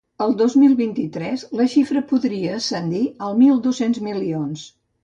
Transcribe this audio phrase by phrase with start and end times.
[0.25, 4.71] El dos mil vint-i-tres, la xifra podria ascendir als mil dos-cents milions.